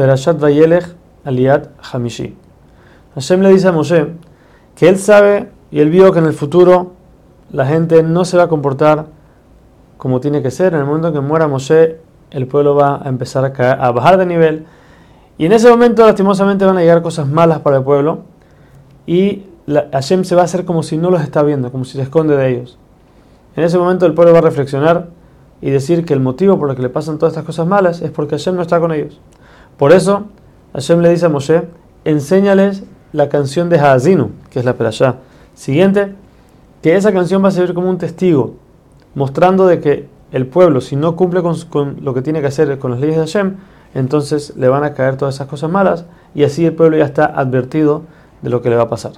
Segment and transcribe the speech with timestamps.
[0.00, 0.86] Perashat Vayelech
[1.26, 2.34] Aliat Hamishi.
[3.14, 4.06] Hashem le dice a Moshe
[4.74, 6.92] que él sabe y él vio que en el futuro
[7.52, 9.08] la gente no se va a comportar
[9.98, 10.72] como tiene que ser.
[10.72, 11.98] En el momento en que muera Moshe,
[12.30, 14.64] el pueblo va a empezar a, a bajar de nivel.
[15.36, 18.20] Y en ese momento, lastimosamente, van a llegar cosas malas para el pueblo.
[19.06, 19.42] Y
[19.92, 22.38] Hashem se va a hacer como si no los está viendo, como si se esconde
[22.38, 22.78] de ellos.
[23.54, 25.08] En ese momento, el pueblo va a reflexionar
[25.60, 28.10] y decir que el motivo por el que le pasan todas estas cosas malas es
[28.10, 29.20] porque Hashem no está con ellos.
[29.80, 30.24] Por eso,
[30.74, 31.62] Hashem le dice a Moshe:
[32.04, 32.84] enséñales
[33.14, 35.14] la canción de Haazinu, que es la Perashá.
[35.54, 36.12] Siguiente,
[36.82, 38.56] que esa canción va a servir como un testigo,
[39.14, 42.78] mostrando de que el pueblo, si no cumple con, con, lo que tiene que hacer
[42.78, 43.56] con las leyes de Hashem,
[43.94, 46.04] entonces le van a caer todas esas cosas malas
[46.34, 48.02] y así el pueblo ya está advertido
[48.42, 49.12] de lo que le va a pasar.